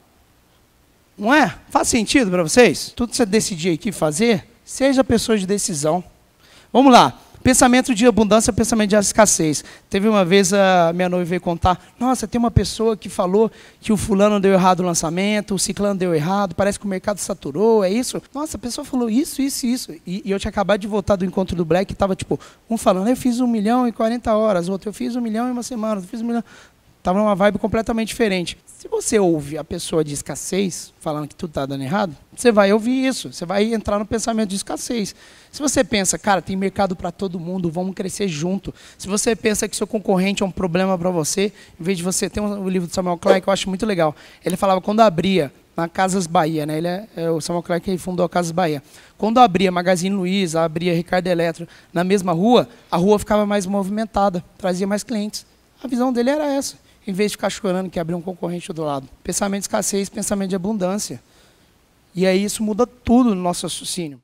[1.17, 1.55] Não é?
[1.69, 2.91] Faz sentido para vocês?
[2.95, 6.03] Tudo que você decidir aqui fazer, seja pessoa de decisão.
[6.73, 7.17] Vamos lá.
[7.43, 9.65] Pensamento de abundância, pensamento de escassez.
[9.89, 13.51] Teve uma vez a minha noiva veio contar: Nossa, tem uma pessoa que falou
[13.81, 17.17] que o fulano deu errado o lançamento, o ciclano deu errado, parece que o mercado
[17.17, 18.21] saturou, é isso?
[18.33, 19.91] Nossa, a pessoa falou isso, isso, isso.
[20.07, 23.09] E, e eu tinha acabado de voltar do encontro do Black estava tipo, um falando:
[23.09, 25.99] Eu fiz um milhão em 40 horas, outro, eu fiz um milhão em uma semana,
[25.99, 26.43] eu fiz um milhão.
[26.97, 28.57] Estava numa vibe completamente diferente.
[28.83, 32.73] Se você ouve a pessoa de escassez, falando que tudo está dando errado, você vai
[32.73, 35.15] ouvir isso, você vai entrar no pensamento de escassez.
[35.49, 38.73] Se você pensa, cara, tem mercado para todo mundo, vamos crescer junto.
[38.97, 42.29] Se você pensa que seu concorrente é um problema para você, em vez de você
[42.29, 44.13] ter um, o livro do Samuel Clark, que eu acho muito legal.
[44.43, 46.77] Ele falava quando abria na Casas Bahia, né?
[46.77, 48.83] Ele é, é o Samuel Clark que fundou a Casas Bahia.
[49.17, 54.43] Quando abria Magazine Luiza, abria Ricardo Eletro na mesma rua, a rua ficava mais movimentada,
[54.57, 55.45] trazia mais clientes.
[55.81, 58.83] A visão dele era essa em vez de ficar chorando que abriu um concorrente do
[58.83, 59.07] lado.
[59.23, 61.21] Pensamento de escassez, pensamento de abundância.
[62.15, 64.21] E aí isso muda tudo no nosso raciocínio.